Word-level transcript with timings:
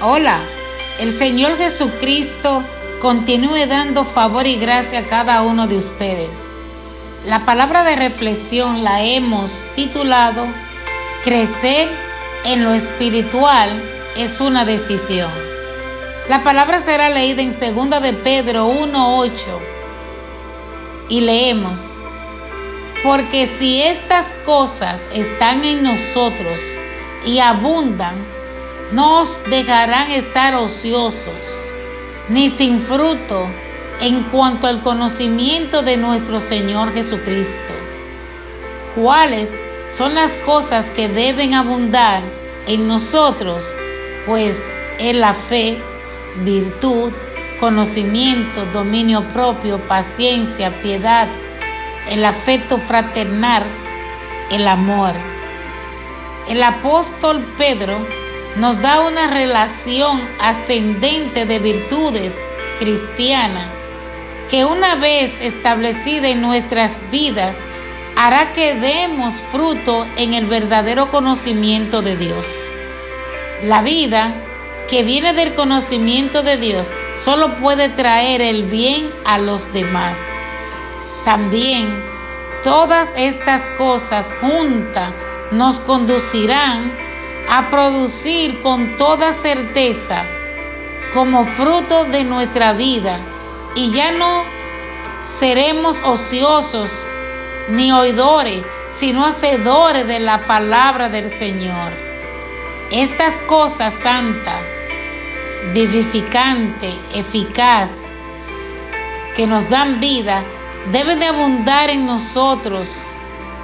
Hola, 0.00 0.42
el 1.00 1.12
Señor 1.18 1.56
Jesucristo 1.56 2.62
continúe 3.00 3.66
dando 3.66 4.04
favor 4.04 4.46
y 4.46 4.54
gracia 4.54 5.00
a 5.00 5.06
cada 5.06 5.42
uno 5.42 5.66
de 5.66 5.76
ustedes. 5.76 6.52
La 7.26 7.44
palabra 7.44 7.82
de 7.82 7.96
reflexión 7.96 8.84
la 8.84 9.02
hemos 9.02 9.64
titulado 9.74 10.46
Crecer 11.24 11.88
en 12.44 12.62
lo 12.62 12.74
espiritual 12.74 13.82
es 14.16 14.40
una 14.40 14.64
decisión. 14.64 15.32
La 16.28 16.44
palabra 16.44 16.80
será 16.80 17.10
leída 17.10 17.42
en 17.42 17.50
2 17.50 18.00
de 18.00 18.12
Pedro 18.12 18.68
1.8 18.68 19.32
y 21.08 21.22
leemos, 21.22 21.80
porque 23.02 23.48
si 23.48 23.82
estas 23.82 24.26
cosas 24.46 25.08
están 25.12 25.64
en 25.64 25.82
nosotros 25.82 26.60
y 27.26 27.40
abundan, 27.40 28.37
no 28.92 29.20
os 29.20 29.38
dejarán 29.50 30.10
estar 30.10 30.54
ociosos, 30.54 31.34
ni 32.28 32.48
sin 32.48 32.80
fruto 32.80 33.46
en 34.00 34.24
cuanto 34.24 34.66
al 34.66 34.82
conocimiento 34.82 35.82
de 35.82 35.96
nuestro 35.96 36.40
Señor 36.40 36.94
Jesucristo. 36.94 37.74
¿Cuáles 38.94 39.54
son 39.94 40.14
las 40.14 40.32
cosas 40.38 40.86
que 40.90 41.08
deben 41.08 41.54
abundar 41.54 42.22
en 42.66 42.88
nosotros? 42.88 43.64
Pues 44.26 44.64
es 44.98 45.14
la 45.14 45.34
fe, 45.34 45.78
virtud, 46.44 47.12
conocimiento, 47.60 48.64
dominio 48.66 49.26
propio, 49.28 49.78
paciencia, 49.86 50.80
piedad, 50.82 51.28
el 52.08 52.24
afecto 52.24 52.78
fraternal, 52.78 53.64
el 54.50 54.66
amor. 54.66 55.12
El 56.48 56.62
apóstol 56.62 57.44
Pedro 57.58 57.98
nos 58.56 58.80
da 58.80 59.00
una 59.06 59.28
relación 59.28 60.28
ascendente 60.40 61.44
de 61.44 61.58
virtudes 61.58 62.36
cristiana 62.78 63.70
que 64.50 64.64
una 64.64 64.94
vez 64.96 65.40
establecida 65.40 66.28
en 66.28 66.40
nuestras 66.40 67.00
vidas 67.10 67.58
hará 68.16 68.52
que 68.52 68.74
demos 68.74 69.34
fruto 69.52 70.06
en 70.16 70.34
el 70.34 70.46
verdadero 70.46 71.10
conocimiento 71.10 72.02
de 72.02 72.16
Dios. 72.16 72.46
La 73.62 73.82
vida 73.82 74.34
que 74.88 75.02
viene 75.02 75.34
del 75.34 75.54
conocimiento 75.54 76.42
de 76.42 76.56
Dios 76.56 76.90
solo 77.14 77.56
puede 77.56 77.90
traer 77.90 78.40
el 78.40 78.64
bien 78.64 79.10
a 79.24 79.38
los 79.38 79.72
demás. 79.72 80.18
También 81.24 82.02
todas 82.64 83.08
estas 83.16 83.60
cosas 83.76 84.32
juntas 84.40 85.12
nos 85.52 85.78
conducirán 85.80 86.92
a 87.48 87.70
producir 87.70 88.60
con 88.62 88.96
toda 88.96 89.32
certeza 89.32 90.24
como 91.14 91.46
fruto 91.46 92.04
de 92.04 92.24
nuestra 92.24 92.74
vida 92.74 93.20
y 93.74 93.90
ya 93.90 94.12
no 94.12 94.44
seremos 95.24 96.00
ociosos 96.04 96.90
ni 97.68 97.90
oidores, 97.92 98.62
sino 98.88 99.24
hacedores 99.24 100.06
de 100.06 100.20
la 100.20 100.46
palabra 100.46 101.08
del 101.08 101.30
Señor. 101.30 101.92
Estas 102.90 103.34
cosas 103.46 103.94
santas, 104.02 104.62
vivificante, 105.72 106.94
eficaz, 107.14 107.90
que 109.36 109.46
nos 109.46 109.68
dan 109.68 110.00
vida, 110.00 110.42
deben 110.92 111.18
de 111.20 111.26
abundar 111.26 111.90
en 111.90 112.06
nosotros, 112.06 112.90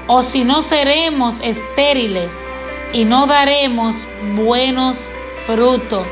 o 0.06 0.22
si 0.22 0.44
no 0.44 0.62
seremos 0.62 1.40
estériles 1.40 2.30
y 2.94 3.04
no 3.04 3.26
daremos 3.26 4.06
buenos 4.36 5.10
frutos. 5.46 6.06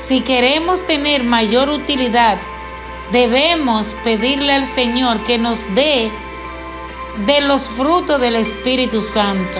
Si 0.00 0.22
queremos 0.22 0.84
tener 0.86 1.22
mayor 1.22 1.68
utilidad, 1.68 2.38
debemos 3.12 3.94
pedirle 4.02 4.54
al 4.54 4.66
Señor 4.66 5.22
que 5.24 5.38
nos 5.38 5.58
dé 5.74 6.10
de 7.26 7.40
los 7.42 7.68
frutos 7.68 8.18
del 8.20 8.36
Espíritu 8.36 9.02
Santo. 9.02 9.58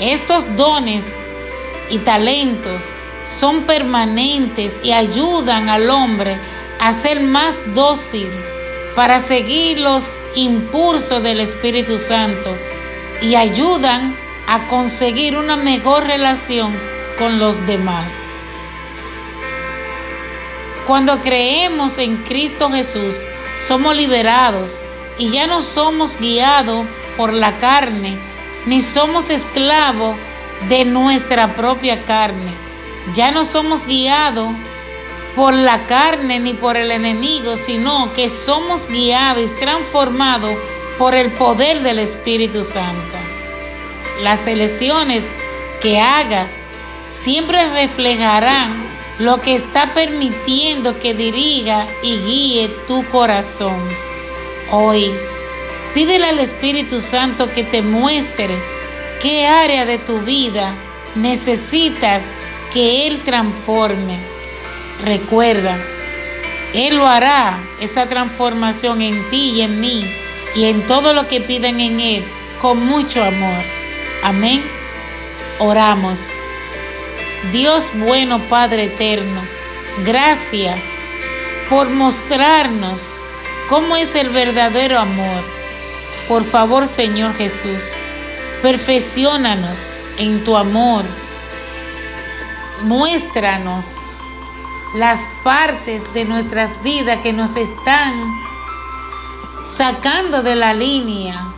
Estos 0.00 0.56
dones 0.56 1.06
y 1.90 1.98
talentos 1.98 2.82
son 3.24 3.64
permanentes 3.66 4.80
y 4.82 4.92
ayudan 4.92 5.68
al 5.68 5.88
hombre 5.90 6.40
a 6.80 6.92
ser 6.92 7.20
más 7.20 7.54
dócil 7.72 8.28
para 8.96 9.20
seguir 9.20 9.78
los 9.78 10.04
impulsos 10.34 11.22
del 11.22 11.38
Espíritu 11.38 11.96
Santo 11.98 12.56
y 13.22 13.36
ayudan 13.36 14.16
a 14.48 14.66
conseguir 14.66 15.36
una 15.36 15.56
mejor 15.56 16.06
relación 16.06 16.74
con 17.18 17.38
los 17.38 17.66
demás. 17.66 18.10
Cuando 20.86 21.20
creemos 21.20 21.98
en 21.98 22.16
Cristo 22.24 22.70
Jesús, 22.70 23.14
somos 23.66 23.94
liberados 23.94 24.74
y 25.18 25.30
ya 25.30 25.46
no 25.46 25.60
somos 25.60 26.18
guiados 26.18 26.86
por 27.18 27.34
la 27.34 27.58
carne, 27.58 28.16
ni 28.64 28.80
somos 28.80 29.28
esclavos 29.28 30.16
de 30.70 30.86
nuestra 30.86 31.48
propia 31.48 32.04
carne. 32.06 32.50
Ya 33.14 33.30
no 33.30 33.44
somos 33.44 33.86
guiados 33.86 34.48
por 35.36 35.52
la 35.52 35.86
carne 35.86 36.40
ni 36.40 36.54
por 36.54 36.78
el 36.78 36.90
enemigo, 36.90 37.58
sino 37.58 38.14
que 38.14 38.30
somos 38.30 38.88
guiados 38.88 39.50
y 39.50 39.60
transformados 39.60 40.56
por 40.96 41.14
el 41.14 41.32
poder 41.32 41.82
del 41.82 41.98
Espíritu 41.98 42.64
Santo 42.64 43.17
las 44.20 44.46
elecciones 44.46 45.24
que 45.80 46.00
hagas 46.00 46.50
siempre 47.22 47.68
reflejarán 47.68 48.88
lo 49.18 49.40
que 49.40 49.54
está 49.54 49.94
permitiendo 49.94 50.98
que 50.98 51.14
dirija 51.14 51.86
y 52.02 52.18
guíe 52.18 52.68
tu 52.86 53.04
corazón. 53.10 53.76
Hoy, 54.70 55.12
pídele 55.94 56.26
al 56.26 56.38
Espíritu 56.38 57.00
Santo 57.00 57.46
que 57.46 57.64
te 57.64 57.82
muestre 57.82 58.56
qué 59.22 59.46
área 59.46 59.84
de 59.86 59.98
tu 59.98 60.18
vida 60.20 60.74
necesitas 61.16 62.22
que 62.72 63.06
Él 63.06 63.22
transforme. 63.24 64.18
Recuerda, 65.04 65.76
Él 66.74 66.96
lo 66.96 67.06
hará, 67.06 67.58
esa 67.80 68.06
transformación 68.06 69.02
en 69.02 69.28
ti 69.30 69.52
y 69.54 69.62
en 69.62 69.80
mí 69.80 70.00
y 70.54 70.64
en 70.66 70.86
todo 70.86 71.12
lo 71.12 71.28
que 71.28 71.40
piden 71.40 71.80
en 71.80 72.00
Él, 72.00 72.24
con 72.60 72.84
mucho 72.84 73.22
amor. 73.22 73.77
Amén. 74.22 74.62
Oramos. 75.58 76.18
Dios 77.52 77.88
bueno, 77.94 78.40
Padre 78.48 78.84
eterno, 78.84 79.42
gracias 80.04 80.78
por 81.70 81.88
mostrarnos 81.88 83.00
cómo 83.68 83.96
es 83.96 84.14
el 84.14 84.30
verdadero 84.30 84.98
amor. 84.98 85.44
Por 86.28 86.44
favor, 86.44 86.88
Señor 86.88 87.34
Jesús, 87.34 87.92
perfeccionanos 88.60 89.78
en 90.18 90.44
tu 90.44 90.56
amor. 90.56 91.04
Muéstranos 92.82 94.18
las 94.94 95.26
partes 95.42 96.02
de 96.12 96.24
nuestras 96.24 96.82
vidas 96.82 97.18
que 97.22 97.32
nos 97.32 97.56
están 97.56 98.14
sacando 99.64 100.42
de 100.42 100.56
la 100.56 100.74
línea 100.74 101.54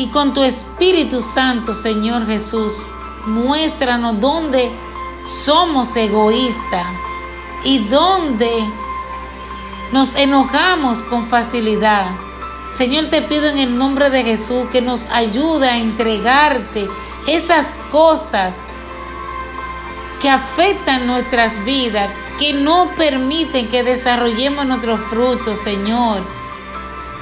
y 0.00 0.06
con 0.06 0.32
tu 0.32 0.42
Espíritu 0.42 1.20
Santo, 1.20 1.74
Señor 1.74 2.26
Jesús, 2.26 2.86
muéstranos 3.26 4.18
dónde 4.18 4.72
somos 5.44 5.94
egoístas 5.94 6.86
y 7.64 7.80
dónde 7.80 8.48
nos 9.92 10.14
enojamos 10.14 11.02
con 11.02 11.26
facilidad. 11.26 12.12
Señor, 12.66 13.10
te 13.10 13.20
pido 13.20 13.48
en 13.48 13.58
el 13.58 13.76
nombre 13.76 14.08
de 14.08 14.24
Jesús 14.24 14.68
que 14.72 14.80
nos 14.80 15.04
ayude 15.10 15.68
a 15.68 15.76
entregarte 15.76 16.88
esas 17.26 17.66
cosas 17.92 18.56
que 20.22 20.30
afectan 20.30 21.06
nuestras 21.06 21.62
vidas, 21.66 22.08
que 22.38 22.54
no 22.54 22.92
permiten 22.96 23.68
que 23.68 23.82
desarrollemos 23.82 24.64
nuestros 24.64 24.98
frutos, 25.10 25.58
Señor 25.58 26.39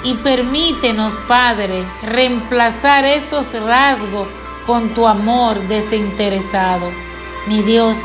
y 0.04 0.14
permítenos, 0.14 1.14
Padre, 1.26 1.84
reemplazar 2.02 3.04
esos 3.04 3.52
rasgos 3.52 4.28
con 4.66 4.90
tu 4.90 5.06
amor 5.06 5.60
desinteresado. 5.66 6.92
Mi 7.46 7.62
Dios, 7.62 7.98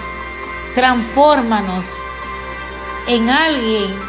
transfórmanos 0.76 1.86
en 3.08 3.30
alguien 3.30 4.00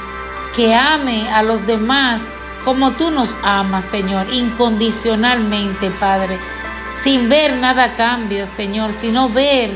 que 0.54 0.74
ame 0.74 1.28
a 1.28 1.42
los 1.42 1.66
demás 1.66 2.22
como 2.64 2.92
tú 2.92 3.10
nos 3.10 3.36
amas, 3.42 3.84
Señor, 3.84 4.32
incondicionalmente, 4.32 5.90
Padre, 5.90 6.38
sin 7.02 7.28
ver 7.28 7.56
nada 7.56 7.84
a 7.84 7.94
cambio, 7.96 8.46
Señor, 8.46 8.92
sino 8.92 9.28
ver 9.28 9.70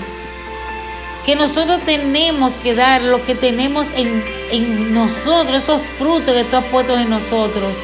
que 1.26 1.36
nosotros 1.36 1.82
tenemos 1.84 2.54
que 2.54 2.74
dar 2.74 3.02
lo 3.02 3.22
que 3.26 3.34
tenemos 3.34 3.92
en, 3.92 4.24
en 4.50 4.94
nosotros, 4.94 5.62
esos 5.62 5.82
frutos 5.82 6.32
que 6.32 6.44
tú 6.44 6.56
has 6.56 6.64
puesto 6.64 6.96
en 6.96 7.10
nosotros 7.10 7.76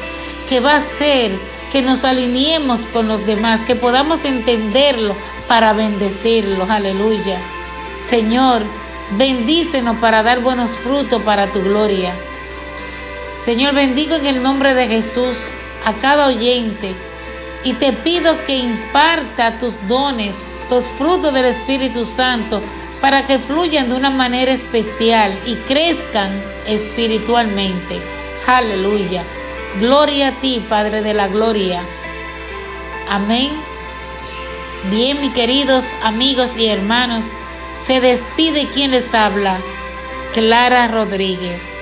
que 0.49 0.59
va 0.59 0.73
a 0.73 0.77
hacer 0.77 1.31
que 1.71 1.81
nos 1.81 2.03
alineemos 2.03 2.85
con 2.85 3.07
los 3.07 3.25
demás, 3.25 3.61
que 3.61 3.75
podamos 3.75 4.25
entenderlo 4.25 5.15
para 5.47 5.73
bendecirlos. 5.73 6.69
Aleluya. 6.69 7.39
Señor, 8.07 8.63
Bendícenos 9.11 9.97
para 9.97 10.23
dar 10.23 10.39
buenos 10.41 10.71
frutos 10.71 11.21
para 11.21 11.47
tu 11.47 11.61
gloria. 11.61 12.13
Señor, 13.43 13.75
bendigo 13.75 14.15
en 14.15 14.25
el 14.25 14.41
nombre 14.41 14.73
de 14.73 14.87
Jesús 14.87 15.37
a 15.85 15.93
cada 15.93 16.27
oyente 16.27 16.93
y 17.63 17.73
te 17.73 17.93
pido 17.93 18.43
que 18.45 18.57
imparta 18.57 19.59
tus 19.59 19.75
dones, 19.87 20.35
los 20.71 20.85
frutos 20.97 21.33
del 21.33 21.45
Espíritu 21.45 22.03
Santo, 22.03 22.61
para 22.99 23.27
que 23.27 23.37
fluyan 23.37 23.89
de 23.89 23.95
una 23.95 24.09
manera 24.09 24.51
especial 24.51 25.31
y 25.45 25.53
crezcan 25.55 26.31
espiritualmente. 26.65 27.99
Aleluya. 28.47 29.23
Gloria 29.79 30.29
a 30.29 30.31
ti, 30.31 30.63
Padre 30.69 31.01
de 31.01 31.13
la 31.13 31.27
Gloria. 31.27 31.81
Amén. 33.09 33.51
Bien, 34.89 35.19
mis 35.19 35.33
queridos 35.33 35.83
amigos 36.01 36.55
y 36.55 36.67
hermanos, 36.67 37.25
se 37.85 37.99
despide 37.99 38.69
quien 38.73 38.91
les 38.91 39.13
habla, 39.13 39.59
Clara 40.33 40.87
Rodríguez. 40.87 41.74